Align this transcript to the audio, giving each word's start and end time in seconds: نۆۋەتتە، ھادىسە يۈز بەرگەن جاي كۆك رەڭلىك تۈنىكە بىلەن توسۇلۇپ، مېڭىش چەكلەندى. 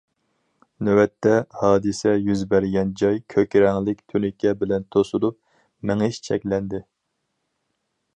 نۆۋەتتە، 0.85 1.33
ھادىسە 1.57 2.13
يۈز 2.29 2.41
بەرگەن 2.53 2.93
جاي 3.01 3.21
كۆك 3.33 3.53
رەڭلىك 3.65 4.01
تۈنىكە 4.13 4.55
بىلەن 4.63 4.87
توسۇلۇپ، 4.97 5.37
مېڭىش 5.91 6.19
چەكلەندى. 6.29 6.81